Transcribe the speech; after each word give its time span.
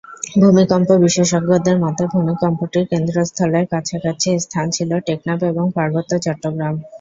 ভূমিকম্প 0.37 0.89
বিশেষজ্ঞদের 1.03 1.77
মতে, 1.83 2.03
ভূমিকম্পটির 2.13 2.85
কেন্দ্রস্থলের 2.91 3.65
কাছাকাছি 3.73 4.29
স্থান 4.45 4.65
ছিল 4.75 4.91
টেকনাফ 5.07 5.39
এবং 5.51 5.65
পার্বত্য 5.77 6.11
চট্টগ্রাম। 6.25 6.75